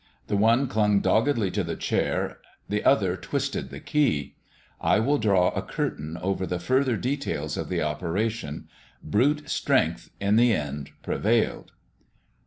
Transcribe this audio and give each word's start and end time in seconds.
The 0.25 0.35
one 0.35 0.67
clung 0.67 0.99
doggedly 0.99 1.51
to 1.51 1.63
the 1.63 1.75
chair, 1.75 2.39
the 2.67 2.83
other 2.83 3.15
twisted 3.15 3.69
the 3.69 3.79
key. 3.79 4.35
I 4.81 4.97
will 4.99 5.19
draw 5.19 5.49
a 5.49 5.61
curtain 5.61 6.17
over 6.23 6.47
the 6.47 6.57
further 6.57 6.97
details 6.97 7.55
of 7.55 7.69
the 7.69 7.83
operation. 7.83 8.67
Brute 9.03 9.47
strength 9.47 10.09
in 10.19 10.37
the 10.37 10.53
end 10.55 10.89
prevailed. 11.03 11.73